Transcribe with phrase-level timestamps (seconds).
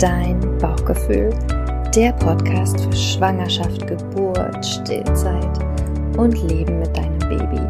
[0.00, 1.28] dein Bauchgefühl.
[1.94, 5.58] Der Podcast für Schwangerschaft, Geburt, Stillzeit
[6.16, 7.60] und Leben mit deinem Baby.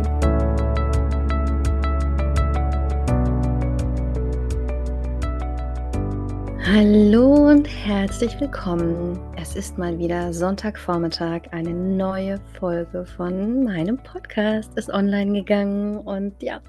[6.73, 9.19] Hallo und herzlich willkommen.
[9.37, 11.49] Es ist mal wieder Sonntagvormittag.
[11.51, 15.99] Eine neue Folge von meinem Podcast ist online gegangen.
[15.99, 16.61] Und ja,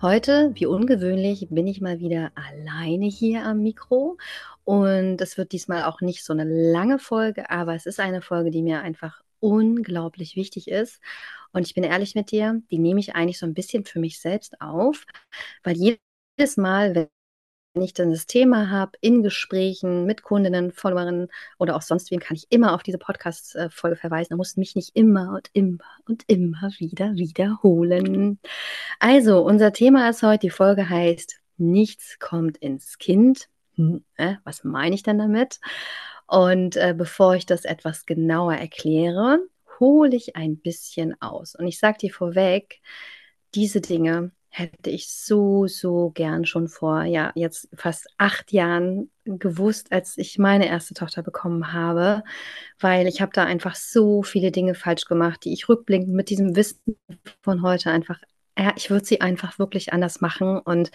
[0.00, 4.16] heute, wie ungewöhnlich, bin ich mal wieder alleine hier am Mikro.
[4.70, 8.52] Und es wird diesmal auch nicht so eine lange Folge, aber es ist eine Folge,
[8.52, 11.00] die mir einfach unglaublich wichtig ist.
[11.50, 14.20] Und ich bin ehrlich mit dir, die nehme ich eigentlich so ein bisschen für mich
[14.20, 15.06] selbst auf,
[15.64, 16.94] weil jedes Mal,
[17.74, 21.26] wenn ich dann das Thema habe, in Gesprächen mit Kundinnen, Followerinnen
[21.58, 24.28] oder auch sonst wem, kann ich immer auf diese Podcast-Folge verweisen.
[24.30, 28.38] Da muss mich nicht immer und immer und immer wieder wiederholen.
[29.00, 33.48] Also, unser Thema ist heute, die Folge heißt, nichts kommt ins Kind.
[33.76, 35.60] Hm, äh, was meine ich denn damit?
[36.26, 39.40] Und äh, bevor ich das etwas genauer erkläre,
[39.80, 41.54] hole ich ein bisschen aus.
[41.54, 42.80] Und ich sage dir vorweg,
[43.54, 49.92] diese Dinge hätte ich so, so gern schon vor, ja, jetzt fast acht Jahren gewusst,
[49.92, 52.24] als ich meine erste Tochter bekommen habe,
[52.80, 56.56] weil ich habe da einfach so viele Dinge falsch gemacht, die ich rückblickend mit diesem
[56.56, 56.96] Wissen
[57.42, 58.20] von heute einfach,
[58.58, 60.90] ja, ich würde sie einfach wirklich anders machen und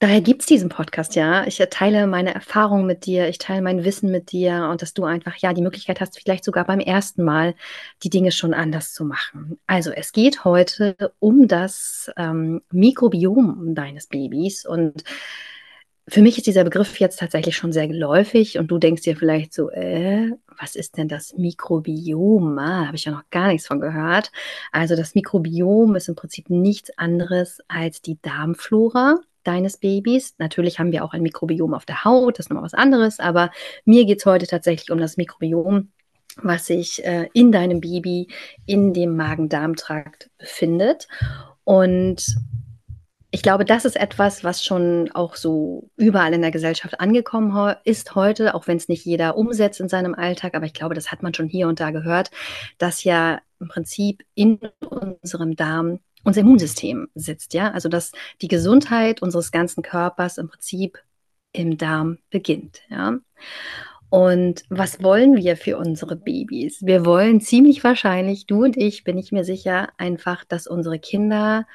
[0.00, 1.44] Daher gibt es diesen Podcast ja.
[1.48, 5.04] Ich teile meine Erfahrungen mit dir, ich teile mein Wissen mit dir und dass du
[5.04, 7.56] einfach ja die Möglichkeit hast, vielleicht sogar beim ersten Mal
[8.04, 9.58] die Dinge schon anders zu machen.
[9.66, 15.02] Also es geht heute um das ähm, Mikrobiom deines Babys und
[16.06, 19.52] für mich ist dieser Begriff jetzt tatsächlich schon sehr geläufig und du denkst dir vielleicht
[19.52, 22.56] so, äh, was ist denn das Mikrobiom?
[22.58, 24.30] Ah, habe ich ja noch gar nichts von gehört.
[24.70, 29.16] Also das Mikrobiom ist im Prinzip nichts anderes als die Darmflora
[29.48, 30.34] deines Babys.
[30.38, 33.50] Natürlich haben wir auch ein Mikrobiom auf der Haut, das ist nochmal was anderes, aber
[33.84, 35.90] mir geht es heute tatsächlich um das Mikrobiom,
[36.42, 38.28] was sich äh, in deinem Baby
[38.66, 41.08] in dem Magen-Darm-Trakt befindet.
[41.64, 42.36] Und
[43.30, 48.14] ich glaube, das ist etwas, was schon auch so überall in der Gesellschaft angekommen ist
[48.14, 50.54] heute, auch wenn es nicht jeder umsetzt in seinem Alltag.
[50.54, 52.30] Aber ich glaube, das hat man schon hier und da gehört,
[52.78, 58.12] dass ja im Prinzip in unserem Darm unser Immunsystem sitzt, ja, also dass
[58.42, 60.98] die Gesundheit unseres ganzen Körpers im Prinzip
[61.52, 63.18] im Darm beginnt, ja.
[64.10, 66.78] Und was wollen wir für unsere Babys?
[66.80, 71.66] Wir wollen ziemlich wahrscheinlich, du und ich, bin ich mir sicher, einfach, dass unsere Kinder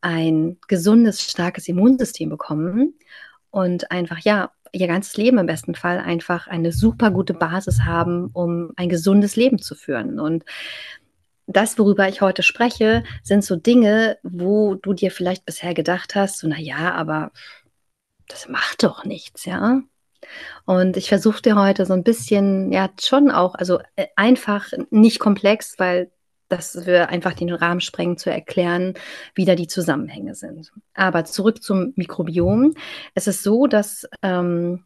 [0.00, 2.94] ein gesundes, starkes Immunsystem bekommen
[3.50, 8.30] und einfach, ja, ihr ganzes Leben im besten Fall einfach eine super gute Basis haben,
[8.32, 10.18] um ein gesundes Leben zu führen.
[10.18, 10.44] Und
[11.52, 16.38] das, worüber ich heute spreche, sind so Dinge, wo du dir vielleicht bisher gedacht hast,
[16.38, 17.32] so, na ja, aber
[18.28, 19.82] das macht doch nichts, ja.
[20.64, 25.18] Und ich versuche dir heute so ein bisschen, ja, schon auch, also äh, einfach, nicht
[25.18, 26.10] komplex, weil
[26.48, 28.94] das wir einfach den Rahmen sprengen, zu erklären,
[29.34, 30.70] wie da die Zusammenhänge sind.
[30.92, 32.74] Aber zurück zum Mikrobiom.
[33.14, 34.84] Es ist so, dass ähm,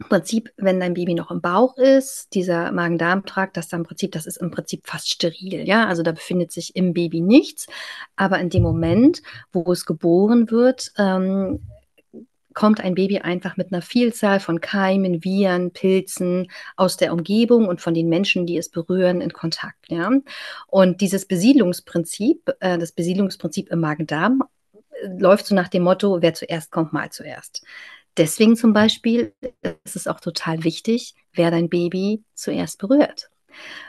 [0.00, 4.50] im Prinzip, wenn dein Baby noch im Bauch ist, dieser Magen-Darm-Trakt, das das ist im
[4.50, 5.86] Prinzip fast steril, ja.
[5.86, 7.66] Also da befindet sich im Baby nichts.
[8.16, 9.22] Aber in dem Moment,
[9.52, 11.60] wo es geboren wird, ähm,
[12.54, 17.80] kommt ein Baby einfach mit einer Vielzahl von Keimen, Viren, Pilzen aus der Umgebung und
[17.80, 19.90] von den Menschen, die es berühren, in Kontakt.
[19.90, 20.10] Ja?
[20.68, 26.34] Und dieses Besiedlungsprinzip, äh, das Besiedlungsprinzip im Magen-Darm, äh, läuft so nach dem Motto, wer
[26.34, 27.64] zuerst kommt, mal zuerst.
[28.16, 29.32] Deswegen zum Beispiel
[29.84, 33.30] ist es auch total wichtig, wer dein Baby zuerst berührt.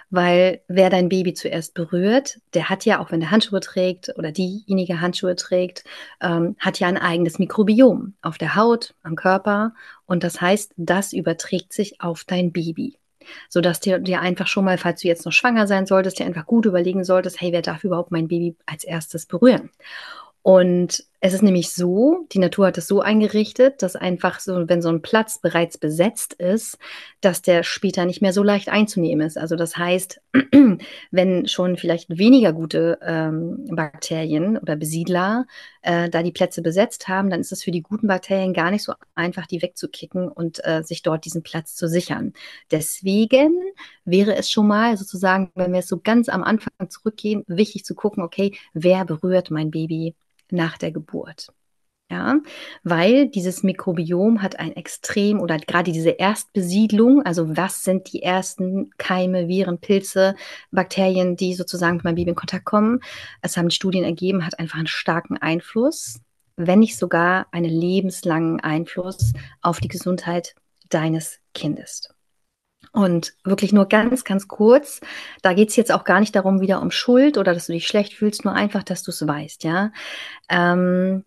[0.10, 4.32] Weil wer dein Baby zuerst berührt, der hat ja, auch wenn der Handschuhe trägt oder
[4.32, 5.84] diejenige Handschuhe trägt,
[6.22, 9.74] ähm, hat ja ein eigenes Mikrobiom auf der Haut, am Körper.
[10.06, 12.98] Und das heißt, das überträgt sich auf dein Baby.
[13.50, 16.46] Sodass dir, dir einfach schon mal, falls du jetzt noch schwanger sein solltest, dir einfach
[16.46, 19.72] gut überlegen solltest, hey, wer darf überhaupt mein Baby als erstes berühren?
[20.44, 24.84] Und es ist nämlich so, die Natur hat es so eingerichtet, dass einfach so, wenn
[24.84, 26.78] so ein Platz bereits besetzt ist,
[27.20, 29.36] dass der später nicht mehr so leicht einzunehmen ist.
[29.36, 30.22] Also das heißt,
[31.12, 35.48] wenn schon vielleicht weniger gute ähm, Bakterien oder Besiedler
[35.82, 38.84] äh, da die Plätze besetzt haben, dann ist es für die guten Bakterien gar nicht
[38.84, 42.34] so einfach, die wegzukicken und äh, sich dort diesen Platz zu sichern.
[42.70, 43.56] Deswegen
[44.04, 47.96] wäre es schon mal sozusagen, wenn wir es so ganz am Anfang zurückgehen, wichtig zu
[47.96, 50.14] gucken, okay, wer berührt mein Baby
[50.52, 51.48] nach der Geburt.
[52.12, 52.40] Ja,
[52.84, 58.92] weil dieses Mikrobiom hat ein extrem oder gerade diese Erstbesiedlung, also was sind die ersten
[59.00, 60.36] Keime, Viren, Pilze,
[60.70, 63.00] Bakterien, die sozusagen mit meinem Baby in Kontakt kommen.
[63.42, 66.20] Es haben Studien ergeben, hat einfach einen starken Einfluss,
[66.58, 70.54] wenn nicht sogar einen lebenslangen Einfluss auf die Gesundheit
[70.90, 72.15] deines Kindes.
[72.96, 75.02] Und wirklich nur ganz, ganz kurz,
[75.42, 77.88] da geht es jetzt auch gar nicht darum, wieder um Schuld oder dass du dich
[77.88, 79.92] schlecht fühlst, nur einfach, dass du es weißt, ja.
[80.50, 81.26] Ähm,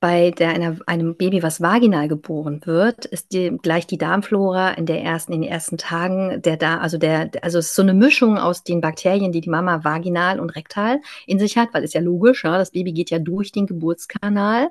[0.00, 4.84] bei der, einer, einem Baby, was vaginal geboren wird, ist die, gleich die Darmflora in
[4.84, 7.94] der ersten, in den ersten Tagen der da, also der, also es ist so eine
[7.94, 11.92] Mischung aus den Bakterien, die die Mama vaginal und rektal in sich hat, weil es
[11.92, 14.70] ja logisch, ja, das Baby geht ja durch den Geburtskanal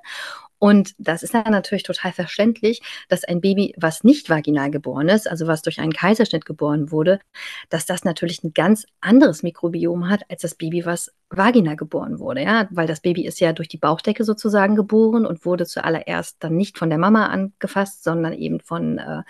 [0.64, 5.28] und das ist dann natürlich total verständlich, dass ein Baby, was nicht vaginal geboren ist,
[5.28, 7.20] also was durch einen Kaiserschnitt geboren wurde,
[7.70, 12.44] dass das natürlich ein ganz anderes Mikrobiom hat als das Baby, was vaginal geboren wurde,
[12.44, 16.58] ja, weil das Baby ist ja durch die Bauchdecke sozusagen geboren und wurde zuallererst dann
[16.58, 19.24] nicht von der Mama angefasst, sondern eben von, äh,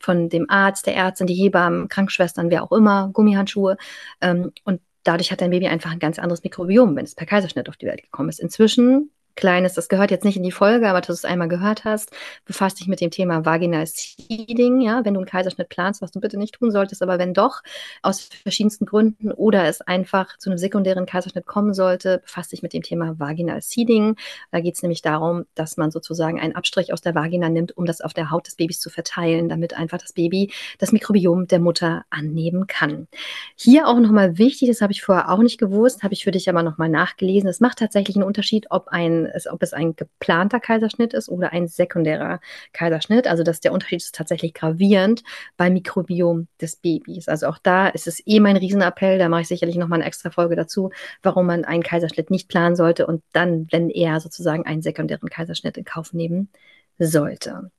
[0.00, 3.76] von dem Arzt, der Ärztin, die Hebammen, Krankenschwestern, wer auch immer, Gummihandschuhe.
[4.22, 7.68] Ähm, und dadurch hat dein Baby einfach ein ganz anderes Mikrobiom, wenn es per Kaiserschnitt
[7.68, 8.40] auf die Welt gekommen ist.
[8.40, 11.84] Inzwischen Kleines, das gehört jetzt nicht in die Folge, aber dass du es einmal gehört
[11.84, 12.10] hast,
[12.44, 16.18] befasst dich mit dem Thema Vaginal Seeding, ja, wenn du einen Kaiserschnitt planst, was du
[16.18, 17.62] bitte nicht tun solltest, aber wenn doch,
[18.02, 22.72] aus verschiedensten Gründen oder es einfach zu einem sekundären Kaiserschnitt kommen sollte, befasst dich mit
[22.72, 24.16] dem Thema Vaginal Seeding.
[24.50, 27.86] Da geht es nämlich darum, dass man sozusagen einen Abstrich aus der Vagina nimmt, um
[27.86, 31.60] das auf der Haut des Babys zu verteilen, damit einfach das Baby das Mikrobiom der
[31.60, 33.06] Mutter annehmen kann.
[33.54, 36.48] Hier auch nochmal wichtig, das habe ich vorher auch nicht gewusst, habe ich für dich
[36.48, 37.48] aber nochmal nachgelesen.
[37.48, 41.52] Es macht tatsächlich einen Unterschied, ob ein ist, ob es ein geplanter Kaiserschnitt ist oder
[41.52, 42.40] ein sekundärer
[42.72, 43.26] Kaiserschnitt.
[43.26, 45.22] Also dass der Unterschied ist tatsächlich gravierend
[45.56, 47.28] beim Mikrobiom des Babys.
[47.28, 50.30] Also auch da ist es eh mein Riesenappell, da mache ich sicherlich nochmal eine extra
[50.30, 50.90] Folge dazu,
[51.22, 55.76] warum man einen Kaiserschnitt nicht planen sollte und dann, wenn eher sozusagen einen sekundären Kaiserschnitt
[55.76, 56.50] in Kauf nehmen
[56.98, 57.70] sollte.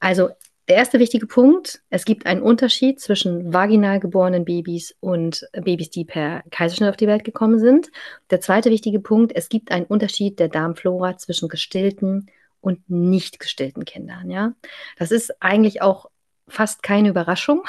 [0.00, 0.30] Also
[0.68, 6.04] der erste wichtige Punkt, es gibt einen Unterschied zwischen vaginal geborenen Babys und Babys, die
[6.04, 7.90] per Kaiserschnitt auf die Welt gekommen sind.
[8.30, 12.30] Der zweite wichtige Punkt, es gibt einen Unterschied der Darmflora zwischen gestillten
[12.60, 14.28] und nicht gestillten Kindern.
[14.28, 14.54] Ja?
[14.98, 16.10] Das ist eigentlich auch
[16.48, 17.62] fast keine Überraschung,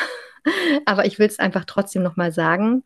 [0.86, 2.84] aber ich will es einfach trotzdem nochmal sagen.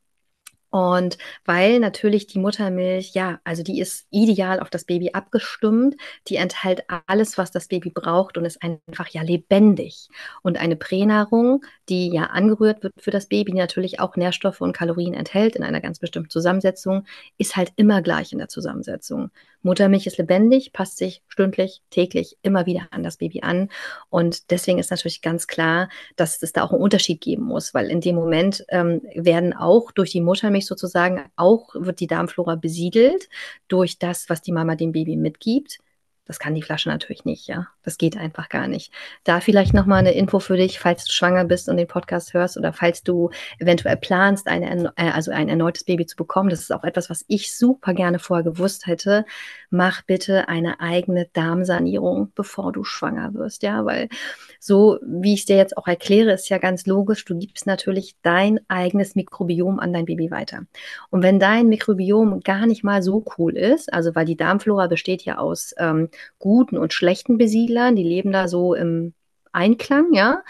[0.71, 5.95] Und weil natürlich die Muttermilch, ja, also die ist ideal auf das Baby abgestimmt,
[6.29, 10.07] die enthält alles, was das Baby braucht und ist einfach ja lebendig.
[10.41, 14.71] Und eine Pränahrung, die ja angerührt wird für das Baby, die natürlich auch Nährstoffe und
[14.71, 17.06] Kalorien enthält in einer ganz bestimmten Zusammensetzung,
[17.38, 19.29] ist halt immer gleich in der Zusammensetzung.
[19.63, 23.69] Muttermilch ist lebendig, passt sich stündlich, täglich immer wieder an das Baby an.
[24.09, 27.89] Und deswegen ist natürlich ganz klar, dass es da auch einen Unterschied geben muss, weil
[27.89, 33.29] in dem Moment ähm, werden auch durch die Muttermilch sozusagen auch wird die Darmflora besiedelt
[33.67, 35.79] durch das, was die Mama dem Baby mitgibt.
[36.31, 37.68] Das kann die Flasche natürlich nicht, ja.
[37.83, 38.94] Das geht einfach gar nicht.
[39.25, 42.56] Da vielleicht nochmal eine Info für dich, falls du schwanger bist und den Podcast hörst
[42.56, 46.50] oder falls du eventuell planst, eine, äh, also ein erneutes Baby zu bekommen.
[46.50, 49.25] Das ist auch etwas, was ich super gerne vorher gewusst hätte.
[49.72, 54.07] Mach bitte eine eigene Darmsanierung, bevor du schwanger wirst, ja, weil
[54.57, 58.16] so wie ich es dir jetzt auch erkläre, ist ja ganz logisch, du gibst natürlich
[58.22, 60.62] dein eigenes Mikrobiom an dein Baby weiter.
[61.10, 65.24] Und wenn dein Mikrobiom gar nicht mal so cool ist, also weil die Darmflora besteht
[65.24, 66.07] ja aus ähm,
[66.39, 69.13] guten und schlechten Besiedlern, die leben da so im
[69.51, 70.44] Einklang, ja.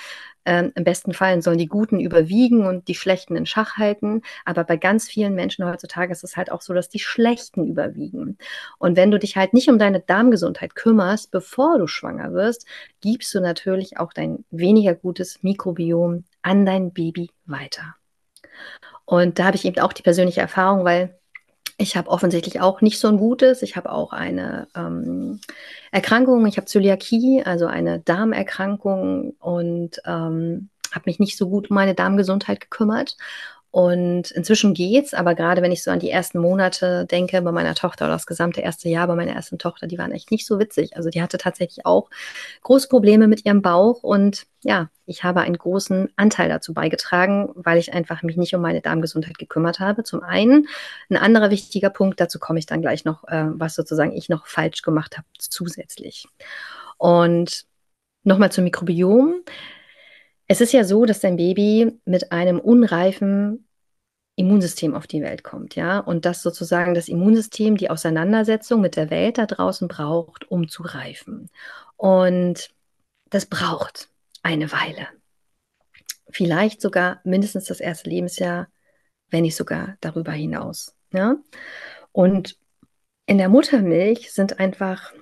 [0.44, 4.24] Ähm, Im besten Fall sollen die Guten überwiegen und die Schlechten in Schach halten.
[4.44, 8.38] Aber bei ganz vielen Menschen heutzutage ist es halt auch so, dass die Schlechten überwiegen.
[8.80, 12.66] Und wenn du dich halt nicht um deine Darmgesundheit kümmerst, bevor du schwanger wirst,
[13.02, 17.96] gibst du natürlich auch dein weniger gutes Mikrobiom an dein Baby weiter.
[19.06, 21.20] Und da habe ich eben auch die persönliche Erfahrung, weil
[21.82, 23.62] ich habe offensichtlich auch nicht so ein gutes.
[23.62, 25.40] Ich habe auch eine ähm,
[25.92, 26.46] Erkrankung.
[26.46, 31.96] Ich habe Zöliakie, also eine Darmerkrankung und ähm, habe mich nicht so gut um meine
[31.96, 33.18] Darmgesundheit gekümmert.
[33.72, 37.74] Und inzwischen geht's, aber gerade wenn ich so an die ersten Monate denke bei meiner
[37.74, 40.60] Tochter oder das gesamte erste Jahr bei meiner ersten Tochter, die waren echt nicht so
[40.60, 40.98] witzig.
[40.98, 42.10] Also die hatte tatsächlich auch
[42.64, 47.78] große Probleme mit ihrem Bauch und ja, ich habe einen großen Anteil dazu beigetragen, weil
[47.78, 50.04] ich einfach mich nicht um meine Darmgesundheit gekümmert habe.
[50.04, 50.68] Zum einen.
[51.10, 54.48] Ein anderer wichtiger Punkt, dazu komme ich dann gleich noch, äh, was sozusagen ich noch
[54.48, 56.28] falsch gemacht habe zusätzlich.
[56.98, 57.66] Und
[58.24, 59.44] nochmal zum Mikrobiom.
[60.52, 63.70] Es ist ja so, dass dein Baby mit einem unreifen
[64.36, 69.10] Immunsystem auf die Welt kommt, ja, und dass sozusagen das Immunsystem die Auseinandersetzung mit der
[69.10, 71.50] Welt da draußen braucht, um zu reifen.
[71.96, 72.70] Und
[73.30, 74.10] das braucht
[74.44, 75.08] eine Weile.
[76.30, 78.68] Vielleicht sogar mindestens das erste Lebensjahr,
[79.30, 80.98] wenn nicht sogar darüber hinaus.
[81.14, 81.38] Ja?
[82.12, 82.58] Und
[83.26, 85.14] in der Muttermilch sind einfach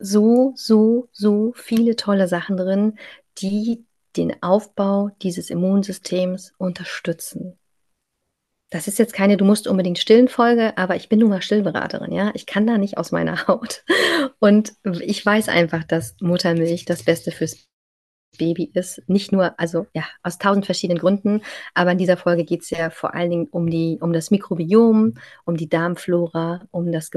[0.00, 2.98] so, so, so viele tolle Sachen drin,
[3.38, 7.58] die den Aufbau dieses Immunsystems unterstützen.
[8.70, 12.10] Das ist jetzt keine, du musst unbedingt stillen Folge, aber ich bin nun mal Stillberaterin,
[12.10, 12.30] ja.
[12.34, 13.84] Ich kann da nicht aus meiner Haut.
[14.38, 17.68] Und ich weiß einfach, dass Muttermilch das Beste fürs
[18.38, 19.02] Baby ist.
[19.08, 21.42] Nicht nur, also ja, aus tausend verschiedenen Gründen,
[21.74, 25.14] aber in dieser Folge geht es ja vor allen Dingen um, die, um das Mikrobiom,
[25.44, 27.10] um die Darmflora, um das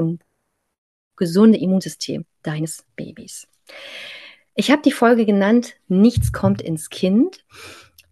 [1.16, 3.48] gesunde Immunsystem deines Babys.
[4.58, 7.44] Ich habe die Folge genannt, nichts kommt ins Kind.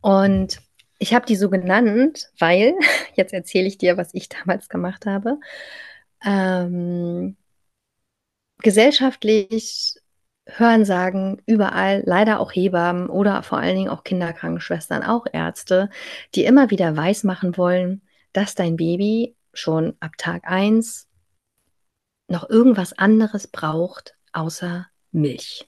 [0.02, 0.60] Und
[0.98, 2.74] ich habe die so genannt, weil,
[3.14, 5.40] jetzt erzähle ich dir, was ich damals gemacht habe.
[6.22, 7.36] Ähm,
[8.58, 9.94] gesellschaftlich
[10.46, 15.88] hören sagen, überall, leider auch Hebammen oder vor allen Dingen auch Kinderkrankenschwestern, auch Ärzte,
[16.34, 18.02] die immer wieder weismachen wollen,
[18.34, 21.08] dass dein Baby schon ab Tag 1
[22.28, 25.66] noch irgendwas anderes braucht außer Milch.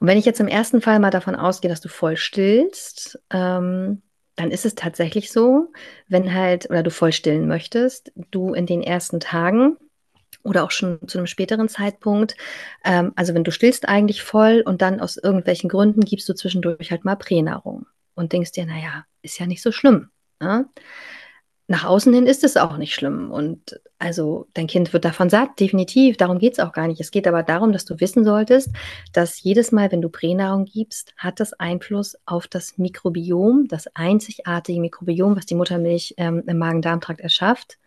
[0.00, 4.02] Und wenn ich jetzt im ersten Fall mal davon ausgehe, dass du voll stillst, ähm,
[4.36, 5.72] dann ist es tatsächlich so,
[6.06, 9.76] wenn halt, oder du voll stillen möchtest, du in den ersten Tagen
[10.44, 12.36] oder auch schon zu einem späteren Zeitpunkt,
[12.84, 16.90] ähm, also wenn du stillst eigentlich voll und dann aus irgendwelchen Gründen gibst du zwischendurch
[16.90, 20.10] halt mal Pränahrung und denkst dir, naja, ist ja nicht so schlimm.
[20.40, 20.66] Ne?
[21.70, 23.30] Nach außen hin ist es auch nicht schlimm.
[23.30, 26.16] Und also dein Kind wird davon satt, definitiv.
[26.16, 27.00] Darum geht es auch gar nicht.
[27.00, 28.70] Es geht aber darum, dass du wissen solltest,
[29.12, 34.80] dass jedes Mal, wenn du Pränahrung gibst, hat das Einfluss auf das Mikrobiom, das einzigartige
[34.80, 37.78] Mikrobiom, was die Muttermilch ähm, im Magen-Darm-Trakt erschafft.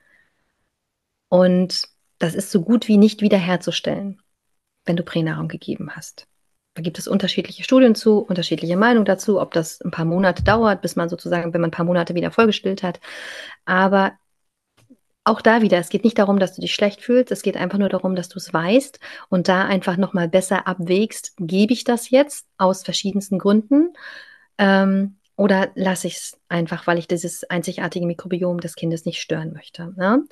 [1.30, 1.88] Und
[2.20, 4.22] das ist so gut wie nicht wiederherzustellen,
[4.86, 6.28] wenn du Pränahrung gegeben hast.
[6.74, 10.82] Da gibt es unterschiedliche Studien zu, unterschiedliche Meinungen dazu, ob das ein paar Monate dauert,
[10.82, 13.02] bis man sozusagen, wenn man ein paar Monate wieder vollgestillt hat.
[13.66, 14.14] Aber
[15.24, 17.78] auch da wieder, es geht nicht darum, dass du dich schlecht fühlst, es geht einfach
[17.78, 19.00] nur darum, dass du es weißt
[19.30, 23.94] und da einfach nochmal besser abwägst, gebe ich das jetzt aus verschiedensten Gründen
[24.58, 29.54] ähm, oder lasse ich es einfach, weil ich dieses einzigartige Mikrobiom des Kindes nicht stören
[29.54, 29.92] möchte.
[29.98, 30.24] Ne?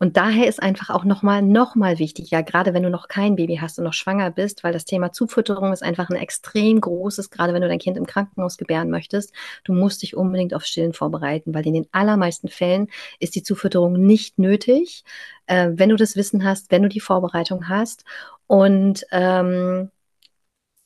[0.00, 3.36] Und daher ist einfach auch nochmal noch mal wichtig, ja, gerade wenn du noch kein
[3.36, 7.30] Baby hast und noch schwanger bist, weil das Thema Zufütterung ist einfach ein extrem großes,
[7.30, 9.32] gerade wenn du dein Kind im Krankenhaus gebären möchtest.
[9.62, 12.88] Du musst dich unbedingt auf Stillen vorbereiten, weil in den allermeisten Fällen
[13.20, 15.04] ist die Zufütterung nicht nötig,
[15.46, 18.04] äh, wenn du das Wissen hast, wenn du die Vorbereitung hast.
[18.48, 19.92] Und ähm,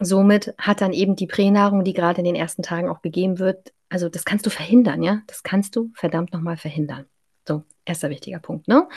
[0.04, 3.72] somit hat dann eben die Pränahrung, die gerade in den ersten Tagen auch gegeben wird,
[3.88, 5.22] also das kannst du verhindern, ja?
[5.26, 7.06] Das kannst du verdammt nochmal verhindern.
[7.46, 8.88] So, erster wichtiger Punkt, ne?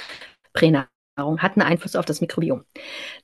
[0.54, 0.88] Pränahrung
[1.40, 2.64] hat einen Einfluss auf das Mikrobiom.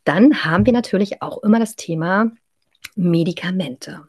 [0.04, 2.32] Dann haben wir natürlich auch immer das Thema
[2.96, 4.02] Medikamente.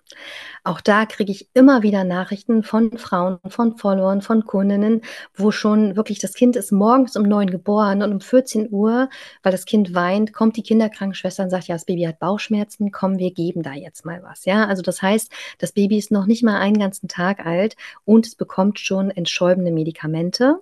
[0.65, 5.03] Auch da kriege ich immer wieder Nachrichten von Frauen, von Followern, von Kundinnen,
[5.35, 9.09] wo schon wirklich das Kind ist morgens um neun geboren und um 14 Uhr,
[9.43, 13.19] weil das Kind weint, kommt die Kinderkrankenschwester und sagt, ja, das Baby hat Bauchschmerzen, komm,
[13.19, 14.45] wir geben da jetzt mal was.
[14.45, 18.27] Ja, also das heißt, das Baby ist noch nicht mal einen ganzen Tag alt und
[18.27, 20.61] es bekommt schon entschäumende Medikamente.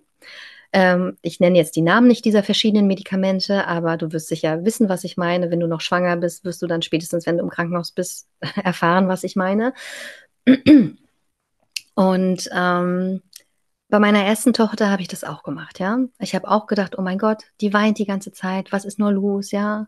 [0.73, 4.89] Ähm, ich nenne jetzt die Namen nicht dieser verschiedenen Medikamente, aber du wirst sicher wissen,
[4.89, 5.51] was ich meine.
[5.51, 8.29] Wenn du noch schwanger bist, wirst du dann spätestens, wenn du im Krankenhaus bist,
[8.63, 9.75] erfahren, was ich meine.
[11.95, 13.23] Und ähm,
[13.91, 15.99] bei meiner ersten Tochter habe ich das auch gemacht, ja.
[16.19, 19.13] Ich habe auch gedacht, oh mein Gott, die weint die ganze Zeit, was ist nur
[19.13, 19.87] los, ja?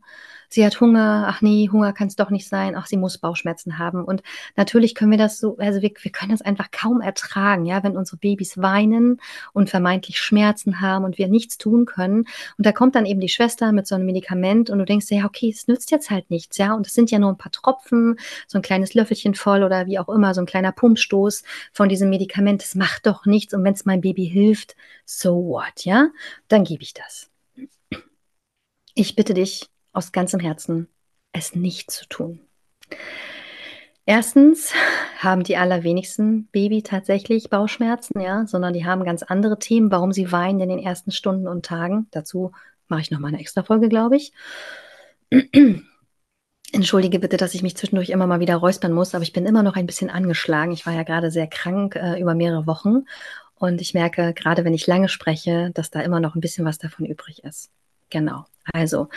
[0.53, 3.79] Sie hat Hunger, ach nee, Hunger kann es doch nicht sein, ach, sie muss Bauchschmerzen
[3.79, 4.05] haben.
[4.05, 4.23] Und
[4.55, 7.97] natürlich können wir das so, also wir, wir können das einfach kaum ertragen, ja, wenn
[7.97, 9.19] unsere Babys weinen
[9.55, 12.27] und vermeintlich Schmerzen haben und wir nichts tun können.
[12.59, 15.25] Und da kommt dann eben die Schwester mit so einem Medikament und du denkst, ja,
[15.25, 16.75] okay, es nützt jetzt halt nichts, ja.
[16.75, 19.99] Und es sind ja nur ein paar Tropfen, so ein kleines Löffelchen voll oder wie
[19.99, 22.61] auch immer, so ein kleiner Pumpstoß von diesem Medikament.
[22.61, 23.55] Das macht doch nichts.
[23.55, 26.09] Und wenn es mein Baby hilft, so what, ja?
[26.49, 27.31] Dann gebe ich das.
[28.95, 30.89] Ich bitte dich aus ganzem Herzen,
[31.33, 32.41] es nicht zu tun.
[34.07, 34.73] Erstens
[35.19, 40.33] haben die allerwenigsten Baby tatsächlich Bauchschmerzen, ja, sondern die haben ganz andere Themen, warum sie
[40.33, 42.09] weinen in den ersten Stunden und Tagen.
[42.11, 42.53] Dazu
[42.89, 44.33] mache ich noch mal eine extra Folge, glaube ich.
[46.73, 49.63] Entschuldige bitte, dass ich mich zwischendurch immer mal wieder räuspern muss, aber ich bin immer
[49.63, 50.73] noch ein bisschen angeschlagen.
[50.73, 53.05] Ich war ja gerade sehr krank äh, über mehrere Wochen
[53.63, 56.79] und ich merke, gerade wenn ich lange spreche, dass da immer noch ein bisschen was
[56.79, 57.71] davon übrig ist.
[58.11, 58.45] Genau.
[58.73, 59.09] Also,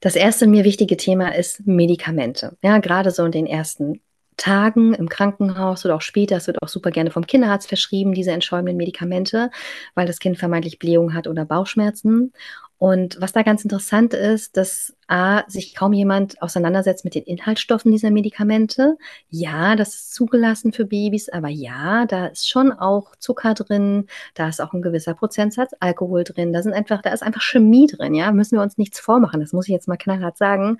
[0.00, 2.58] das erste mir wichtige Thema ist Medikamente.
[2.62, 4.02] Ja, gerade so in den ersten
[4.36, 8.32] Tagen im Krankenhaus oder auch später, es wird auch super gerne vom Kinderarzt verschrieben, diese
[8.32, 9.50] entschäumenden Medikamente,
[9.94, 12.34] weil das Kind vermeintlich Blähung hat oder Bauchschmerzen.
[12.80, 17.92] Und was da ganz interessant ist, dass A, sich kaum jemand auseinandersetzt mit den Inhaltsstoffen
[17.92, 18.96] dieser Medikamente.
[19.28, 24.48] Ja, das ist zugelassen für Babys, aber ja, da ist schon auch Zucker drin, da
[24.48, 28.14] ist auch ein gewisser Prozentsatz Alkohol drin, da sind einfach, da ist einfach Chemie drin,
[28.14, 30.78] ja, müssen wir uns nichts vormachen, das muss ich jetzt mal knallhart sagen.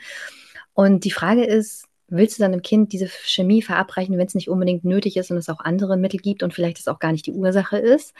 [0.72, 4.86] Und die Frage ist, willst du deinem Kind diese Chemie verabreichen, wenn es nicht unbedingt
[4.86, 7.32] nötig ist und es auch andere Mittel gibt und vielleicht es auch gar nicht die
[7.32, 8.14] Ursache ist?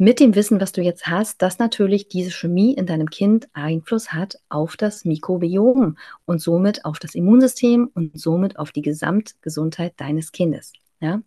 [0.00, 4.14] Mit dem Wissen, was du jetzt hast, dass natürlich diese Chemie in deinem Kind Einfluss
[4.14, 10.32] hat auf das Mikrobiom und somit auf das Immunsystem und somit auf die Gesamtgesundheit deines
[10.32, 10.72] Kindes.
[11.00, 11.20] Ja,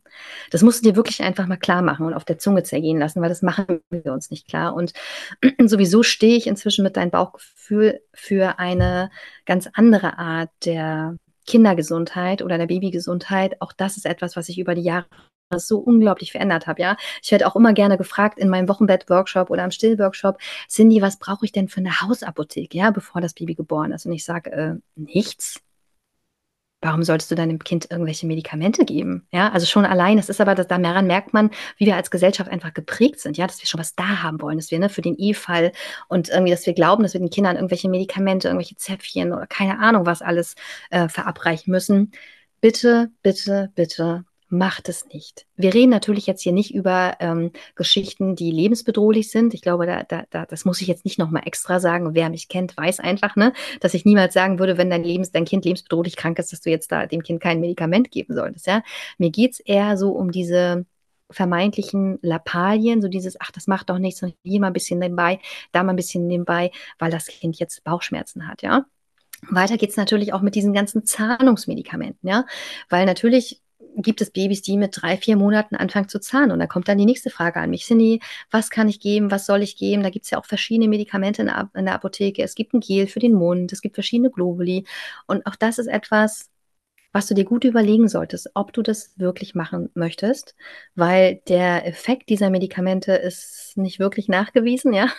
[0.50, 3.22] das musst du dir wirklich einfach mal klar machen und auf der Zunge zergehen lassen,
[3.22, 4.74] weil das machen wir uns nicht klar.
[4.74, 4.94] Und
[5.63, 9.12] sowieso stehe ich inzwischen mit deinem Bauchgefühl für eine
[9.46, 11.15] ganz andere Art der
[11.46, 13.62] Kindergesundheit oder der Babygesundheit.
[13.62, 15.06] Auch das ist etwas, was ich über die Jahre
[15.60, 16.98] so unglaublich verändert habe, ja.
[17.22, 20.38] Ich werde auch immer gerne gefragt in meinem Wochenbett-Workshop oder am Still-Workshop,
[20.69, 24.05] Cindy, was brauche ich denn für eine Hausapotheke, ja, bevor das Baby geboren ist?
[24.05, 25.62] Und ich sage, äh, nichts.
[26.83, 29.25] Warum solltest du deinem Kind irgendwelche Medikamente geben?
[29.31, 32.51] Ja, also schon allein, es ist aber, dass, daran merkt man, wie wir als Gesellschaft
[32.51, 35.01] einfach geprägt sind, ja, dass wir schon was da haben wollen, dass wir ne, für
[35.01, 35.72] den E-Fall
[36.10, 39.79] und irgendwie, dass wir glauben, dass wir den Kindern irgendwelche Medikamente, irgendwelche Zäpfchen oder keine
[39.79, 40.55] Ahnung was alles
[40.89, 42.12] äh, verabreichen müssen.
[42.60, 45.48] Bitte, bitte, bitte macht es nicht.
[45.57, 49.55] Wir reden natürlich jetzt hier nicht über ähm, Geschichten, die lebensbedrohlich sind.
[49.55, 52.13] Ich glaube, da, da, da, das muss ich jetzt nicht nochmal extra sagen.
[52.13, 55.45] Wer mich kennt, weiß einfach, ne, dass ich niemals sagen würde, wenn dein, Lebens, dein
[55.45, 58.67] Kind lebensbedrohlich krank ist, dass du jetzt da dem Kind kein Medikament geben solltest.
[58.67, 58.83] Ja?
[59.17, 60.86] Mir geht's eher so um diese
[61.31, 65.39] vermeintlichen Lappalien, so dieses, ach, das macht doch nichts, und hier mal ein bisschen nebenbei,
[65.72, 66.69] da mal ein bisschen nebenbei,
[67.00, 68.86] weil das Kind jetzt Bauchschmerzen hat, ja.
[69.50, 72.45] Weiter geht's natürlich auch mit diesen ganzen Zahlungsmedikamenten, ja,
[72.88, 73.62] weil natürlich
[73.97, 76.51] gibt es Babys, die mit drei, vier Monaten anfangen zu zahnen.
[76.51, 77.85] Und da kommt dann die nächste Frage an mich.
[77.85, 78.19] Cindy,
[78.51, 79.31] was kann ich geben?
[79.31, 80.03] Was soll ich geben?
[80.03, 82.43] Da gibt es ja auch verschiedene Medikamente in der, in der Apotheke.
[82.43, 84.85] Es gibt ein Gel für den Mund, es gibt verschiedene Globuli.
[85.27, 86.50] Und auch das ist etwas,
[87.13, 90.55] was du dir gut überlegen solltest, ob du das wirklich machen möchtest,
[90.95, 95.09] weil der Effekt dieser Medikamente ist nicht wirklich nachgewiesen, ja.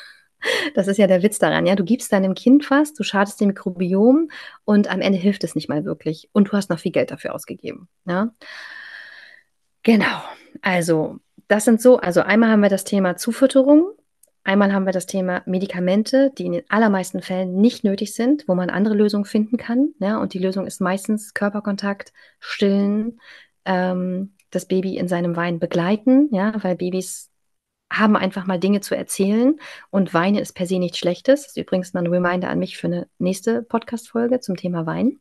[0.74, 1.74] Das ist ja der Witz daran, ja.
[1.74, 4.30] Du gibst deinem Kind was, du schadest dem Mikrobiom
[4.64, 6.28] und am Ende hilft es nicht mal wirklich.
[6.32, 8.32] Und du hast noch viel Geld dafür ausgegeben, ja.
[9.82, 10.22] Genau.
[10.62, 13.92] Also, das sind so, also einmal haben wir das Thema Zufütterung,
[14.42, 18.54] einmal haben wir das Thema Medikamente, die in den allermeisten Fällen nicht nötig sind, wo
[18.54, 20.18] man andere Lösungen finden kann, ja.
[20.18, 23.20] Und die Lösung ist meistens Körperkontakt, Stillen,
[23.64, 27.30] ähm, das Baby in seinem Wein begleiten, ja, weil Babys
[27.98, 29.58] haben einfach mal Dinge zu erzählen
[29.90, 31.42] und Weine ist per se nichts Schlechtes.
[31.42, 35.20] Das ist übrigens mal ein Reminder an mich für eine nächste Podcast-Folge zum Thema Wein.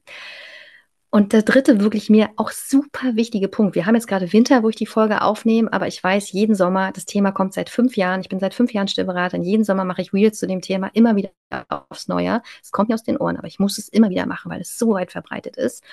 [1.13, 3.75] Und der dritte wirklich mir auch super wichtige Punkt.
[3.75, 6.91] Wir haben jetzt gerade Winter, wo ich die Folge aufnehme, aber ich weiß, jeden Sommer,
[6.91, 8.21] das Thema kommt seit fünf Jahren.
[8.21, 9.43] Ich bin seit fünf Jahren Stillberaterin.
[9.43, 11.29] Jeden Sommer mache ich Reels zu dem Thema immer wieder
[11.69, 12.41] aufs Neue.
[12.63, 14.75] Es kommt mir aus den Ohren, aber ich muss es immer wieder machen, weil es
[14.79, 15.83] so weit verbreitet ist.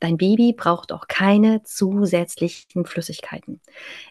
[0.00, 3.60] Dein Baby braucht auch keine zusätzlichen Flüssigkeiten.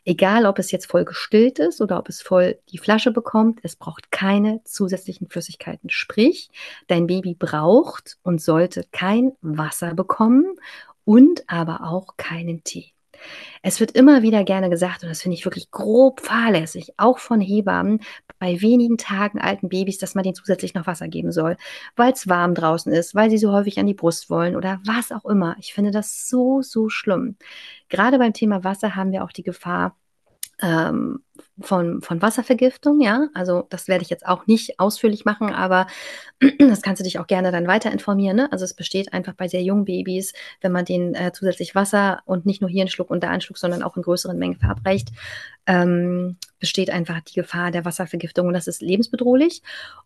[0.06, 3.76] Egal, ob es jetzt voll gestillt ist oder ob es voll die Flasche bekommt, es
[3.76, 5.90] braucht keine zusätzlichen Flüssigkeiten.
[5.90, 6.50] Sprich,
[6.88, 10.46] dein Baby braucht und sollte kein Wasser bekommen
[11.06, 12.94] und aber auch keinen Tee.
[13.62, 17.42] Es wird immer wieder gerne gesagt, und das finde ich wirklich grob fahrlässig, auch von
[17.42, 18.02] Hebammen,
[18.40, 21.58] bei wenigen Tagen alten Babys, dass man denen zusätzlich noch Wasser geben soll,
[21.96, 25.12] weil es warm draußen ist, weil sie so häufig an die Brust wollen oder was
[25.12, 25.56] auch immer.
[25.60, 27.36] Ich finde das so, so schlimm.
[27.90, 29.96] Gerade beim Thema Wasser haben wir auch die Gefahr,
[30.62, 31.24] ähm,
[31.62, 33.28] von, von Wasservergiftung, ja.
[33.34, 35.88] Also das werde ich jetzt auch nicht ausführlich machen, aber
[36.60, 38.38] das kannst du dich auch gerne dann weiter informieren.
[38.38, 38.52] Ne?
[38.52, 42.46] Also es besteht einfach bei sehr jungen Babys, wenn man denen äh, zusätzlich Wasser und
[42.46, 45.10] nicht nur hier einen Schluck und da einen Schluck, sondern auch in größeren Mengen verabreicht,
[45.66, 49.62] ähm, besteht einfach die Gefahr der Wasservergiftung und das ist lebensbedrohlich.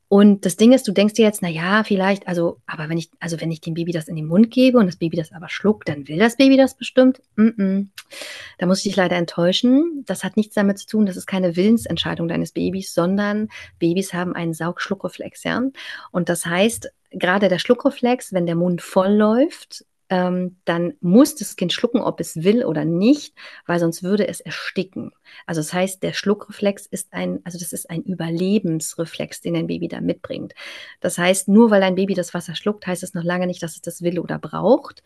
[0.08, 3.10] Und das Ding ist, du denkst dir jetzt, na ja, vielleicht, also, aber wenn ich,
[3.20, 5.50] also wenn ich dem Baby das in den Mund gebe und das Baby das aber
[5.50, 7.22] schluckt, dann will das Baby das bestimmt.
[7.36, 7.88] Mm -mm.
[8.60, 10.04] Da muss ich dich leider enttäuschen.
[10.06, 14.36] Das hat nichts damit zu tun, das ist keine Willensentscheidung deines Babys, sondern Babys haben
[14.36, 15.64] einen Saugschluckreflex, ja.
[16.12, 21.56] Und das heißt, gerade der Schluckreflex, wenn der Mund voll läuft, ähm, dann muss das
[21.56, 23.34] Kind schlucken, ob es will oder nicht,
[23.66, 25.12] weil sonst würde es ersticken.
[25.48, 29.88] Also das heißt, der Schluckreflex ist ein, also das ist ein Überlebensreflex, den ein Baby
[29.88, 30.54] da mitbringt.
[31.00, 33.74] Das heißt, nur weil ein Baby das Wasser schluckt, heißt es noch lange nicht, dass
[33.74, 35.02] es das will oder braucht.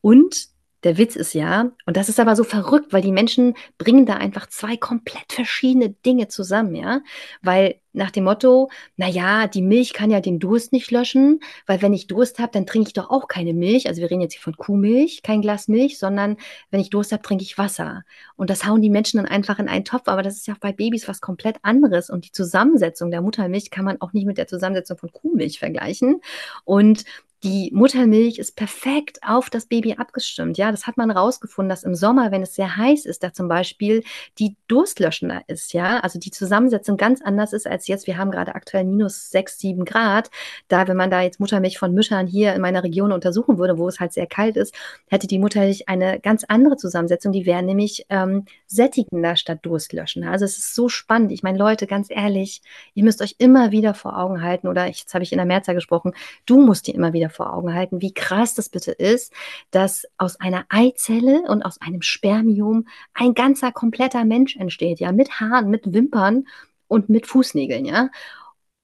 [0.00, 0.46] Und
[0.84, 4.14] der Witz ist ja, und das ist aber so verrückt, weil die Menschen bringen da
[4.14, 7.00] einfach zwei komplett verschiedene Dinge zusammen, ja.
[7.40, 11.82] Weil nach dem Motto, na ja, die Milch kann ja den Durst nicht löschen, weil
[11.82, 13.86] wenn ich Durst habe, dann trinke ich doch auch keine Milch.
[13.86, 16.36] Also wir reden jetzt hier von Kuhmilch, kein Glas Milch, sondern
[16.70, 18.02] wenn ich Durst habe, trinke ich Wasser.
[18.36, 20.08] Und das hauen die Menschen dann einfach in einen Topf.
[20.08, 22.08] Aber das ist ja bei Babys was komplett anderes.
[22.08, 26.20] Und die Zusammensetzung der Muttermilch kann man auch nicht mit der Zusammensetzung von Kuhmilch vergleichen.
[26.64, 27.04] Und
[27.44, 30.58] die Muttermilch ist perfekt auf das Baby abgestimmt.
[30.58, 33.48] Ja, das hat man rausgefunden, dass im Sommer, wenn es sehr heiß ist, da zum
[33.48, 34.04] Beispiel
[34.38, 35.72] die durstlöschender ist.
[35.72, 38.06] Ja, also die Zusammensetzung ganz anders ist als jetzt.
[38.06, 40.30] Wir haben gerade aktuell minus sechs, sieben Grad.
[40.68, 43.88] Da, wenn man da jetzt Muttermilch von Müttern hier in meiner Region untersuchen würde, wo
[43.88, 44.74] es halt sehr kalt ist,
[45.08, 47.32] hätte die Muttermilch eine ganz andere Zusammensetzung.
[47.32, 50.30] Die wäre nämlich ähm, sättigender statt durstlöschender.
[50.30, 51.32] Also es ist so spannend.
[51.32, 52.62] Ich meine, Leute, ganz ehrlich,
[52.94, 55.74] ihr müsst euch immer wieder vor Augen halten, oder jetzt habe ich in der Mehrzahl
[55.74, 56.12] gesprochen,
[56.46, 59.32] du musst dir immer wieder vor Augen halten, wie krass das bitte ist,
[59.70, 65.40] dass aus einer Eizelle und aus einem Spermium ein ganzer kompletter Mensch entsteht, ja, mit
[65.40, 66.44] Haaren, mit Wimpern
[66.88, 68.10] und mit Fußnägeln, ja.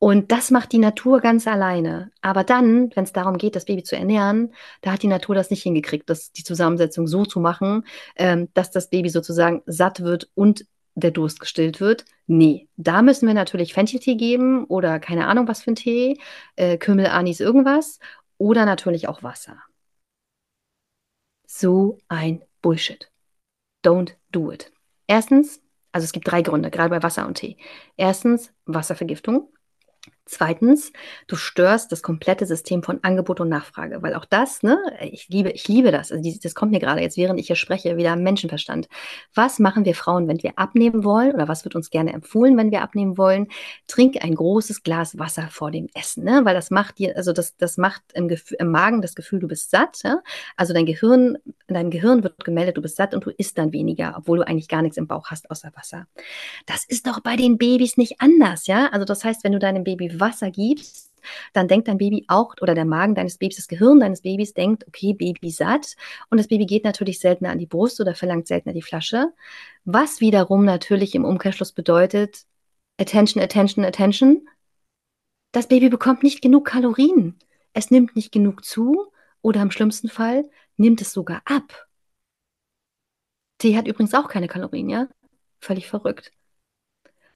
[0.01, 2.13] Und das macht die Natur ganz alleine.
[2.21, 5.51] Aber dann, wenn es darum geht, das Baby zu ernähren, da hat die Natur das
[5.51, 7.85] nicht hingekriegt, das, die Zusammensetzung so zu machen,
[8.15, 12.05] ähm, dass das Baby sozusagen satt wird und der Durst gestillt wird.
[12.27, 16.19] Nee, da müssen wir natürlich Fencheltee geben oder keine Ahnung was für ein Tee,
[16.57, 17.99] äh, Kümmel, Anis, irgendwas
[18.39, 19.63] oder natürlich auch Wasser.
[21.47, 23.11] So ein Bullshit.
[23.85, 24.73] Don't do it.
[25.07, 27.57] Erstens, also es gibt drei Gründe, gerade bei Wasser und Tee.
[27.97, 29.53] Erstens Wasservergiftung.
[30.29, 30.93] Zweitens,
[31.27, 35.51] du störst das komplette System von Angebot und Nachfrage, weil auch das, ne, ich liebe,
[35.51, 36.13] ich liebe das.
[36.13, 38.89] Also das kommt mir gerade jetzt, während ich hier spreche, wieder Menschenverstand.
[39.35, 42.71] Was machen wir Frauen, wenn wir abnehmen wollen oder was wird uns gerne empfohlen, wenn
[42.71, 43.49] wir abnehmen wollen?
[43.87, 47.57] Trink ein großes Glas Wasser vor dem Essen, ne, weil das macht dir, also das,
[47.57, 50.01] das macht im, Gefühl, im Magen das Gefühl, du bist satt.
[50.05, 50.23] Ja?
[50.57, 51.39] Also dein Gehirn,
[51.69, 54.69] dein Gehirn wird gemeldet, du bist satt und du isst dann weniger, obwohl du eigentlich
[54.69, 56.07] gar nichts im Bauch hast außer Wasser.
[56.67, 58.89] Das ist doch bei den Babys nicht anders, ja?
[58.89, 61.13] Also das heißt, wenn du deinem Baby Wasser gibst,
[61.53, 64.87] dann denkt dein Baby auch, oder der Magen deines Babys, das Gehirn deines Babys denkt,
[64.87, 65.97] okay, Baby satt.
[66.31, 69.33] Und das Baby geht natürlich seltener an die Brust oder verlangt seltener die Flasche.
[69.85, 72.45] Was wiederum natürlich im Umkehrschluss bedeutet,
[73.01, 74.49] Attention, Attention, Attention.
[75.53, 77.39] Das Baby bekommt nicht genug Kalorien.
[77.73, 81.87] Es nimmt nicht genug zu oder im schlimmsten Fall nimmt es sogar ab.
[83.59, 85.09] Tee hat übrigens auch keine Kalorien, ja?
[85.61, 86.33] Völlig verrückt.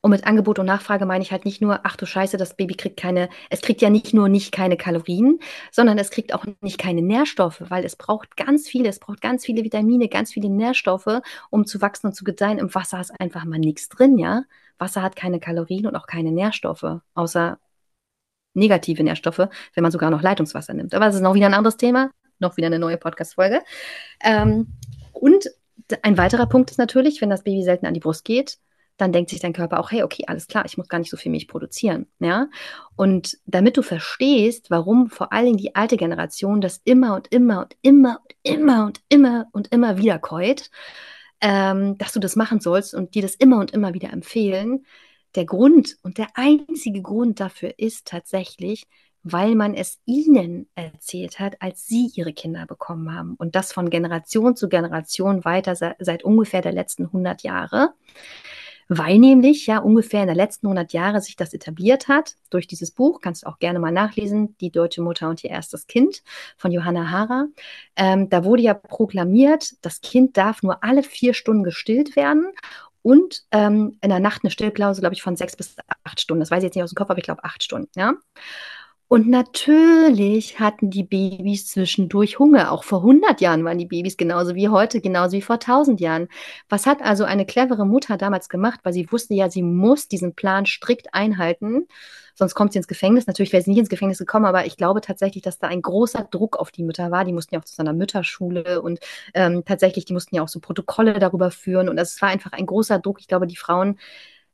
[0.05, 2.75] Und mit Angebot und Nachfrage meine ich halt nicht nur, ach du Scheiße, das Baby
[2.75, 5.39] kriegt keine, es kriegt ja nicht nur nicht keine Kalorien,
[5.71, 9.47] sondern es kriegt auch nicht keine Nährstoffe, weil es braucht ganz viele, es braucht ganz
[9.47, 12.59] viele Vitamine, ganz viele Nährstoffe, um zu wachsen und zu gedeihen.
[12.59, 14.43] Im Wasser ist einfach mal nichts drin, ja.
[14.77, 17.59] Wasser hat keine Kalorien und auch keine Nährstoffe, außer
[18.55, 20.95] negative Nährstoffe, wenn man sogar noch Leitungswasser nimmt.
[20.95, 22.11] Aber das ist noch wieder ein anderes Thema,
[22.41, 23.61] noch wieder eine neue Podcast-Folge.
[24.21, 24.73] Ähm,
[25.13, 25.49] und
[26.03, 28.59] ein weiterer Punkt ist natürlich, wenn das Baby selten an die Brust geht,
[28.97, 31.17] dann denkt sich dein Körper auch, hey, okay, alles klar, ich muss gar nicht so
[31.17, 32.07] viel Milch produzieren.
[32.19, 32.49] Ja?
[32.97, 37.63] Und damit du verstehst, warum vor allen Dingen die alte Generation das immer und immer
[37.63, 40.71] und immer und immer und immer und immer wieder keut,
[41.41, 44.85] ähm, dass du das machen sollst und dir das immer und immer wieder empfehlen,
[45.35, 48.87] der Grund und der einzige Grund dafür ist tatsächlich,
[49.23, 53.35] weil man es ihnen erzählt hat, als sie ihre Kinder bekommen haben.
[53.37, 57.95] Und das von Generation zu Generation weiter seit, ungefähr der letzten 100 Jahre
[58.99, 62.91] weil nämlich ja ungefähr in der letzten 100 Jahre sich das etabliert hat durch dieses
[62.91, 66.23] Buch, kannst du auch gerne mal nachlesen, Die deutsche Mutter und ihr erstes Kind
[66.57, 67.47] von Johanna Hara.
[67.97, 72.53] Ähm, da wurde ja proklamiert, das Kind darf nur alle vier Stunden gestillt werden
[73.03, 76.41] und ähm, in der Nacht eine Stillpause, glaube ich, von sechs bis acht Stunden.
[76.41, 77.91] Das weiß ich jetzt nicht aus dem Kopf, aber ich glaube acht Stunden.
[77.97, 78.15] Ja.
[79.13, 82.73] Und natürlich hatten die Babys zwischendurch Hunger.
[82.73, 86.29] Auch vor 100 Jahren waren die Babys genauso wie heute, genauso wie vor 1000 Jahren.
[86.71, 88.81] Was hat also eine clevere Mutter damals gemacht?
[88.85, 91.89] Weil sie wusste ja, sie muss diesen Plan strikt einhalten.
[92.35, 93.27] Sonst kommt sie ins Gefängnis.
[93.27, 96.27] Natürlich wäre sie nicht ins Gefängnis gekommen, aber ich glaube tatsächlich, dass da ein großer
[96.31, 97.27] Druck auf die Mütter war.
[97.27, 98.99] Die mussten ja auch zu so einer Mütterschule und
[99.35, 101.91] ähm, tatsächlich, die mussten ja auch so Protokolle darüber führen.
[101.91, 103.21] Und es war einfach ein großer Druck.
[103.21, 103.99] Ich glaube, die Frauen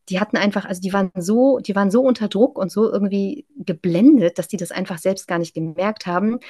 [0.09, 3.47] die hatten einfach, also die waren so, die waren so unter Druck und so irgendwie
[3.57, 6.41] geblendet, dass die das einfach selbst gar nicht gemerkt haben,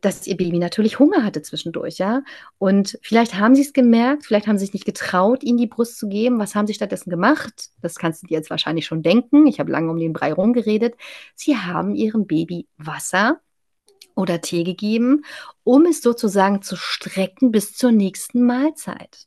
[0.00, 2.22] dass ihr Baby natürlich Hunger hatte zwischendurch, ja.
[2.58, 5.98] Und vielleicht haben sie es gemerkt, vielleicht haben sie sich nicht getraut, ihnen die Brust
[5.98, 6.38] zu geben.
[6.38, 7.70] Was haben sie stattdessen gemacht?
[7.80, 9.46] Das kannst du dir jetzt wahrscheinlich schon denken.
[9.46, 10.94] Ich habe lange um den Brei rumgeredet.
[11.34, 13.40] Sie haben ihrem Baby Wasser
[14.14, 15.24] oder Tee gegeben,
[15.64, 19.26] um es sozusagen zu strecken bis zur nächsten Mahlzeit.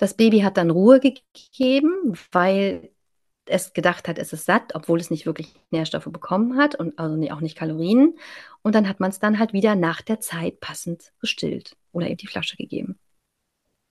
[0.00, 2.90] Das Baby hat dann Ruhe gegeben, weil
[3.44, 7.30] es gedacht hat, es ist satt, obwohl es nicht wirklich Nährstoffe bekommen hat und also
[7.30, 8.18] auch nicht Kalorien.
[8.62, 12.16] Und dann hat man es dann halt wieder nach der Zeit passend gestillt oder eben
[12.16, 12.98] die Flasche gegeben.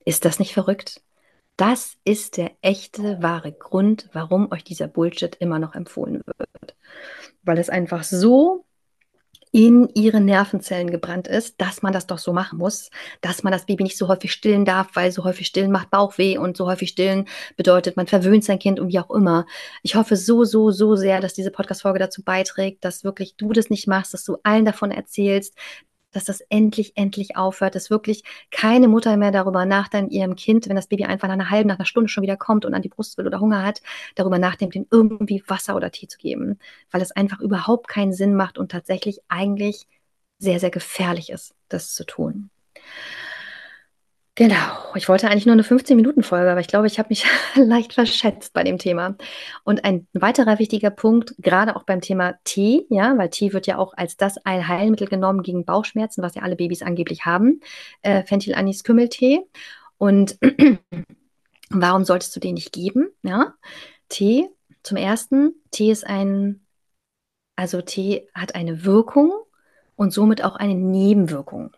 [0.04, 1.04] Ist das nicht verrückt?
[1.58, 6.76] Das ist der echte, wahre Grund, warum euch dieser Bullshit immer noch empfohlen wird.
[7.43, 8.65] Weil es einfach so
[9.51, 13.65] in ihre Nervenzellen gebrannt ist, dass man das doch so machen muss, dass man das
[13.65, 16.89] Baby nicht so häufig stillen darf, weil so häufig stillen macht Bauchweh und so häufig
[16.89, 19.47] stillen bedeutet, man verwöhnt sein Kind und wie auch immer.
[19.81, 23.71] Ich hoffe so, so, so sehr, dass diese Podcast-Folge dazu beiträgt, dass wirklich du das
[23.71, 25.55] nicht machst, dass du allen davon erzählst,
[26.12, 30.76] dass das endlich, endlich aufhört, dass wirklich keine Mutter mehr darüber nachdenkt, ihrem Kind, wenn
[30.76, 32.89] das Baby einfach nach einer halben, nach einer Stunde schon wieder kommt und an die
[32.89, 33.82] Brust will oder Hunger hat,
[34.15, 36.60] darüber nachdenkt, ihm irgendwie Wasser oder Tee zu geben,
[36.91, 39.88] weil es einfach überhaupt keinen Sinn macht und tatsächlich eigentlich
[40.39, 42.50] sehr, sehr gefährlich ist, das zu tun.
[44.39, 44.56] Genau,
[44.95, 47.25] ich wollte eigentlich nur eine 15-Minuten-Folge, aber ich glaube, ich habe mich
[47.56, 49.17] leicht verschätzt bei dem Thema.
[49.65, 53.78] Und ein weiterer wichtiger Punkt, gerade auch beim Thema Tee, ja, weil Tee wird ja
[53.78, 57.60] auch als das Heilmittel genommen gegen Bauchschmerzen, was ja alle Babys angeblich haben,
[58.02, 59.41] äh, Fenchel-Anis-Kümmeltee.
[59.97, 60.38] Und
[61.69, 63.10] warum solltest du den nicht geben?
[63.23, 63.56] Ja,
[64.08, 64.47] Tee,
[64.84, 66.65] zum ersten, Tee ist ein,
[67.58, 69.34] also Tee hat eine Wirkung
[69.97, 71.75] und somit auch eine Nebenwirkung.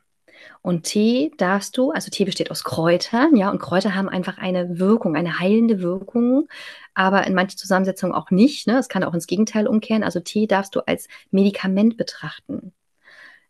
[0.61, 4.79] Und Tee darfst du, also Tee besteht aus Kräutern, ja, und Kräuter haben einfach eine
[4.79, 6.47] Wirkung, eine heilende Wirkung,
[6.93, 8.67] aber in manchen Zusammensetzungen auch nicht.
[8.67, 8.77] Ne?
[8.77, 10.03] Es kann auch ins Gegenteil umkehren.
[10.03, 12.73] Also Tee darfst du als Medikament betrachten.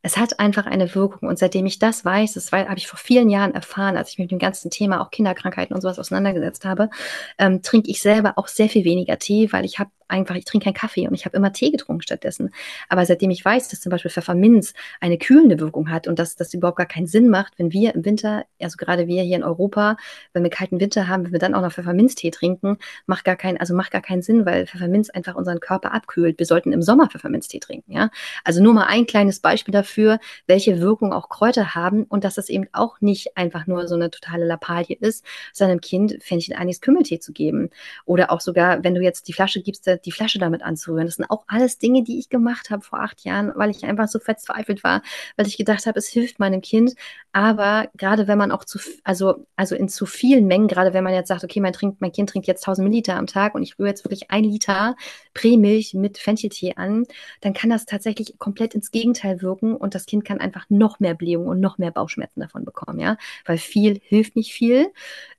[0.03, 1.29] Es hat einfach eine Wirkung.
[1.29, 4.25] Und seitdem ich das weiß, das habe ich vor vielen Jahren erfahren, als ich mich
[4.25, 6.89] mit dem ganzen Thema auch Kinderkrankheiten und sowas auseinandergesetzt habe,
[7.37, 10.65] ähm, trinke ich selber auch sehr viel weniger Tee, weil ich habe einfach, ich trinke
[10.65, 12.51] keinen Kaffee und ich habe immer Tee getrunken stattdessen.
[12.89, 16.53] Aber seitdem ich weiß, dass zum Beispiel Pfefferminz eine kühlende Wirkung hat und dass das
[16.53, 19.97] überhaupt gar keinen Sinn macht, wenn wir im Winter, also gerade wir hier in Europa,
[20.33, 23.57] wenn wir kalten Winter haben, wenn wir dann auch noch Pfefferminztee trinken, macht gar keinen,
[23.57, 26.37] also macht gar keinen Sinn, weil Pfefferminz einfach unseren Körper abkühlt.
[26.39, 28.09] Wir sollten im Sommer Pfefferminztee trinken, ja.
[28.43, 32.49] Also nur mal ein kleines Beispiel dafür, welche Wirkung auch Kräuter haben und dass das
[32.49, 37.19] eben auch nicht einfach nur so eine totale Lappalie ist, seinem Kind Fenchel Anis Kümmeltee
[37.19, 37.69] zu geben.
[38.05, 41.05] Oder auch sogar, wenn du jetzt die Flasche gibst, die Flasche damit anzurühren.
[41.05, 44.07] Das sind auch alles Dinge, die ich gemacht habe vor acht Jahren, weil ich einfach
[44.07, 45.01] so verzweifelt war,
[45.37, 46.95] weil ich gedacht habe, es hilft meinem Kind.
[47.31, 51.13] Aber gerade wenn man auch zu, also, also in zu vielen Mengen, gerade wenn man
[51.13, 53.79] jetzt sagt, okay, mein, trinkt, mein Kind trinkt jetzt 1000 Milliliter am Tag und ich
[53.79, 54.95] rühre jetzt wirklich ein Liter
[55.33, 57.05] Prämilch mit Fencheltee an,
[57.41, 61.13] dann kann das tatsächlich komplett ins Gegenteil wirken und das Kind kann einfach noch mehr
[61.13, 64.91] Blähungen und noch mehr Bauchschmerzen davon bekommen, ja, weil viel hilft nicht viel.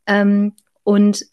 [0.07, 1.27] Ähm, und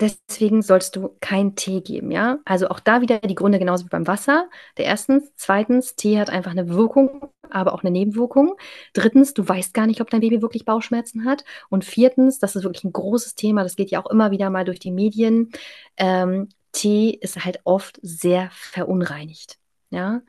[0.00, 2.38] Deswegen sollst du keinen Tee geben, ja?
[2.44, 4.48] Also auch da wieder die Gründe genauso wie beim Wasser.
[4.76, 8.56] Der erstens, zweitens, Tee hat einfach eine Wirkung, aber auch eine Nebenwirkung.
[8.92, 11.44] Drittens, du weißt gar nicht, ob dein Baby wirklich Bauchschmerzen hat.
[11.70, 14.64] Und viertens, das ist wirklich ein großes Thema, das geht ja auch immer wieder mal
[14.64, 15.50] durch die Medien.
[15.96, 19.58] Ähm, Tee ist halt oft sehr verunreinigt,
[19.90, 20.20] ja?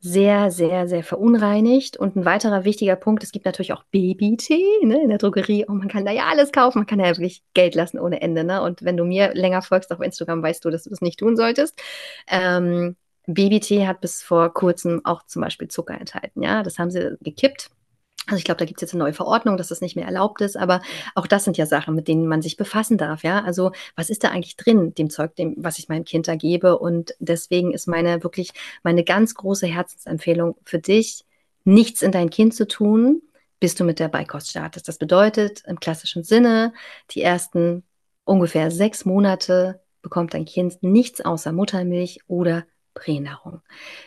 [0.00, 1.96] Sehr, sehr, sehr verunreinigt.
[1.96, 5.66] Und ein weiterer wichtiger Punkt, es gibt natürlich auch Babytee ne, in der Drogerie.
[5.68, 6.78] Oh, man kann da ja alles kaufen.
[6.78, 8.42] Man kann ja wirklich Geld lassen ohne Ende.
[8.42, 8.62] Ne?
[8.62, 11.36] Und wenn du mir länger folgst auf Instagram, weißt du, dass du das nicht tun
[11.36, 11.80] solltest.
[12.28, 16.42] Ähm, Babytee hat bis vor kurzem auch zum Beispiel Zucker enthalten.
[16.42, 17.70] Ja, das haben sie gekippt.
[18.30, 20.40] Also ich glaube, da gibt es jetzt eine neue Verordnung, dass das nicht mehr erlaubt
[20.40, 20.82] ist, aber
[21.16, 23.42] auch das sind ja Sachen, mit denen man sich befassen darf, ja.
[23.42, 26.78] Also was ist da eigentlich drin, dem Zeug, dem, was ich meinem Kind da gebe?
[26.78, 28.52] Und deswegen ist meine wirklich
[28.84, 31.24] meine ganz große Herzensempfehlung für dich,
[31.64, 33.20] nichts in dein Kind zu tun,
[33.58, 34.86] bis du mit der Beikost startest.
[34.86, 36.72] Das bedeutet im klassischen Sinne,
[37.10, 37.82] die ersten
[38.24, 42.64] ungefähr sechs Monate bekommt dein Kind nichts außer Muttermilch oder
[42.94, 43.60] Pränahrung.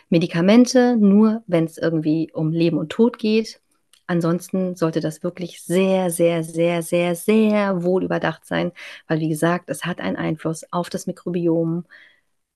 [0.08, 3.60] Medikamente nur, wenn es irgendwie um Leben und Tod geht,
[4.06, 8.72] Ansonsten sollte das wirklich sehr, sehr, sehr, sehr, sehr wohl überdacht sein,
[9.08, 11.84] weil wie gesagt, es hat einen Einfluss auf das Mikrobiom,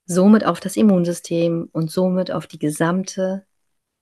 [0.06, 3.46] somit auf das Immunsystem und somit auf die gesamte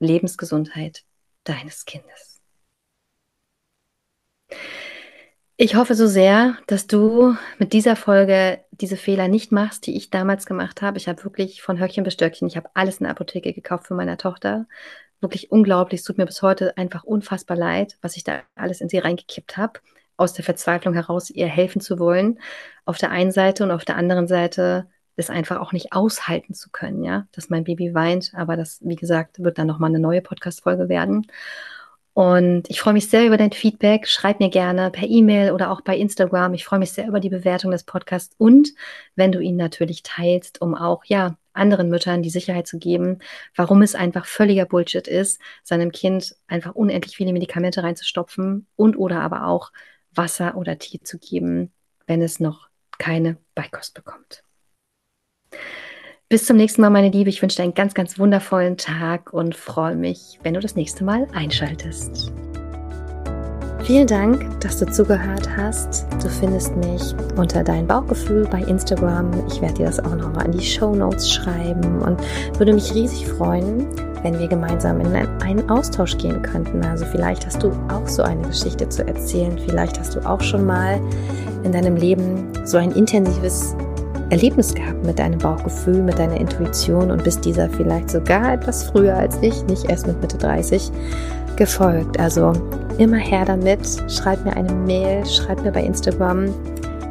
[0.01, 1.05] Lebensgesundheit
[1.45, 2.41] deines Kindes.
[5.59, 10.11] Ich hoffe so sehr, dass du mit dieser Folge diese Fehler nicht machst, die ich
[10.11, 10.99] damals gemacht habe.
[10.99, 13.95] Ich habe wirklich von Höckchen bis Stöckchen, ich habe alles in der Apotheke gekauft für
[13.95, 14.67] meine Tochter,
[15.21, 16.01] wirklich unglaublich.
[16.01, 19.57] Es tut mir bis heute einfach unfassbar leid, was ich da alles in sie reingekippt
[19.57, 19.81] habe,
[20.17, 22.39] aus der Verzweiflung heraus, ihr helfen zu wollen.
[22.85, 26.71] Auf der einen Seite und auf der anderen Seite das einfach auch nicht aushalten zu
[26.71, 28.33] können, ja, dass mein Baby weint.
[28.35, 31.27] Aber das, wie gesagt, wird dann nochmal eine neue Podcast-Folge werden.
[32.17, 34.09] Und ich freue mich sehr über dein Feedback.
[34.09, 36.55] Schreib mir gerne per E-Mail oder auch bei Instagram.
[36.55, 38.71] Ich freue mich sehr über die Bewertung des Podcasts und
[39.17, 43.19] wenn du ihn natürlich teilst, um auch, ja, anderen Müttern die Sicherheit zu geben,
[43.55, 49.21] warum es einfach völliger Bullshit ist, seinem Kind einfach unendlich viele Medikamente reinzustopfen und oder
[49.21, 49.71] aber auch
[50.11, 51.71] Wasser oder Tee zu geben,
[52.07, 54.43] wenn es noch keine Beikost bekommt.
[56.29, 57.31] Bis zum nächsten Mal, meine Liebe.
[57.31, 61.05] Ich wünsche dir einen ganz, ganz wundervollen Tag und freue mich, wenn du das nächste
[61.05, 62.33] Mal einschaltest.
[63.85, 66.09] Vielen Dank, dass du zugehört hast.
[66.21, 69.31] Du findest mich unter dein Bauchgefühl bei Instagram.
[69.47, 72.21] Ich werde dir das auch nochmal in die Show Notes schreiben und
[72.59, 73.87] würde mich riesig freuen,
[74.25, 76.85] wenn wir gemeinsam in einen Austausch gehen könnten.
[76.85, 79.57] Also vielleicht hast du auch so eine Geschichte zu erzählen.
[79.65, 81.01] Vielleicht hast du auch schon mal
[81.63, 83.77] in deinem Leben so ein intensives
[84.31, 89.15] Erlebnis gehabt mit deinem Bauchgefühl, mit deiner Intuition und bist dieser vielleicht sogar etwas früher
[89.15, 90.91] als ich, nicht erst mit Mitte 30,
[91.57, 92.19] gefolgt.
[92.19, 92.53] Also
[92.99, 93.81] immer her damit.
[94.09, 96.47] Schreib mir eine Mail, schreib mir bei Instagram.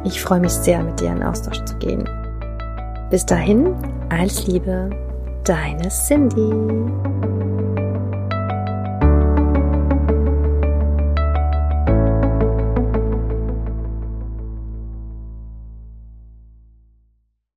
[0.04, 2.08] Ich freue mich sehr, mit dir in Austausch zu gehen.
[3.10, 3.74] Bis dahin,
[4.08, 4.90] alles Liebe,
[5.44, 7.35] deine Cindy.